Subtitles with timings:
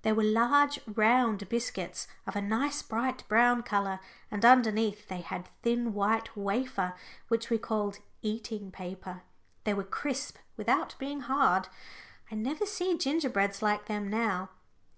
[0.00, 5.50] They were large round biscuits, of a nice bright brown colour, and underneath they had
[5.60, 6.94] thin white wafer,
[7.28, 9.24] which we called "eating paper."
[9.64, 11.68] They were crisp without being hard.
[12.30, 14.48] I never see gingerbreads like them now.